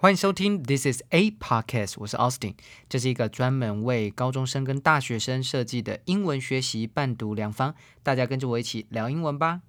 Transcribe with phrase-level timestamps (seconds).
[0.00, 2.54] 欢迎收听 This is a podcast，我是 Austin，
[2.88, 9.62] 这是一个专门为高中生跟大学生设计的英文学习伴读良方，大家跟着我一起聊英文吧。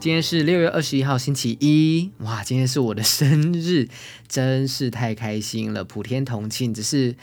[0.00, 3.88] 今天是六月二十一号，星期一，哇，今天是我的生日，
[4.26, 6.74] 真是太开心了，普天同庆。
[6.74, 7.14] 只是。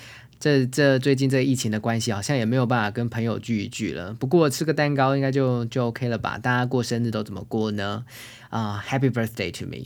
[0.43, 4.13] 这这最近这疫情的关系，好像也没有办法跟朋友聚一聚了。
[4.13, 6.37] 不过吃个蛋糕应该就就 OK 了吧？
[6.37, 8.03] 大家过生日都怎么过呢？
[8.49, 9.85] 啊，Happy birthday to me！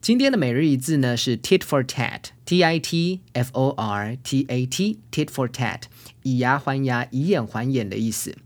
[0.00, 5.80] 今天的每日一字呢是 tit for tat，T I T F O R T A T，tit for tat，
[6.22, 8.36] 以牙还牙，以眼还眼的意思。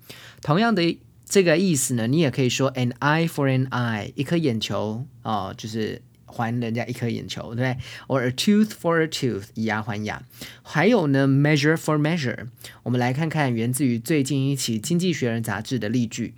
[0.40, 6.00] 同样的这个意思呢，你也可以说 an eye for an eye，一颗眼球哦，就是。
[6.30, 10.22] 还人家一颗眼球，对不对？or a tooth for a tooth，以牙还牙。
[10.62, 12.46] 还有呢，measure for measure。
[12.84, 16.34] 我们来看看源自于最近一期《经济学人》杂志的例句。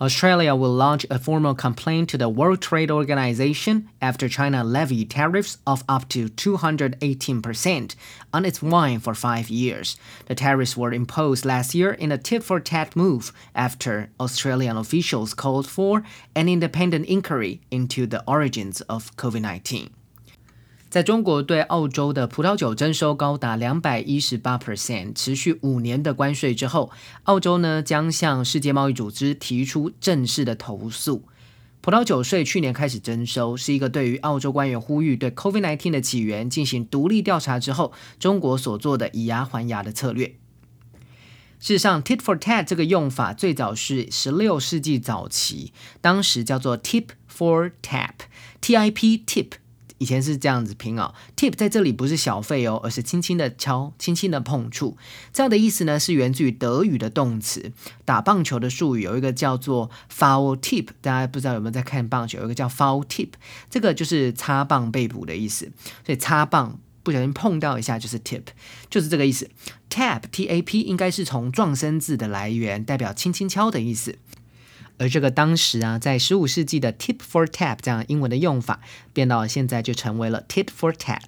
[0.00, 5.58] Australia will launch a formal complaint to the World Trade Organization after China levied tariffs
[5.68, 7.94] of up to 218%
[8.32, 9.96] on its wine for five years.
[10.26, 15.32] The tariffs were imposed last year in a tit for tat move after Australian officials
[15.32, 16.02] called for
[16.34, 19.90] an independent inquiry into the origins of COVID 19.
[20.94, 26.92] 在中国对澳洲的葡萄酒征收高达两百一十八 percent，持续五年的关税之后，
[27.24, 31.24] 澳洲呢将向世界贸易组织提出正式的投诉。
[31.80, 40.36] 葡萄酒税去年开始征收，是一个对于澳洲官员呼吁对 COVID-19 的起源进行独立调查之后，中国所做的以牙还牙的策略。
[41.58, 49.48] 事实上，tit for tat 这个用法最早是十六世纪早期，当时叫做 tip for tap，T-I-P tip。
[49.98, 54.96] 以前是这样子拼哦，tip 在这里不是小费哦，而是轻轻的敲，轻轻的碰触。
[55.32, 57.72] 这样的意思呢，是源自于德语的动词。
[58.04, 62.38] 打棒球的术语有一个叫做 foul tip，大家不知道有没有在看棒球？
[62.38, 63.30] 有一个叫 foul tip，
[63.70, 65.70] 这个就是擦棒被捕的意思。
[66.04, 68.42] 所以擦棒不小心碰到一下就是 tip，
[68.90, 69.48] 就是这个意思。
[69.88, 74.18] tap t a p 应该是从撞声字的来源，代表轻轻敲的意思。
[74.98, 78.80] 而这个当时啊，在十五世纪的 tip for tap 这样英文的用法，
[79.12, 81.20] 变到现在就成为了 tit for tat。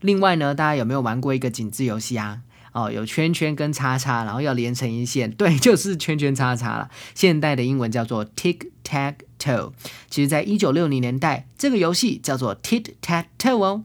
[0.00, 2.40] 另外呢，大家有没有玩过一个井字游戏啊？
[2.72, 6.90] 哦，有圈圈跟叉叉，然后要连成一线， 对，就是圈圈叉叉了。
[7.14, 9.72] 现代的英文叫做 tic tac toe。
[10.10, 13.84] 其实，在一九六零年代，这个游戏叫做 tit tat toe 哦。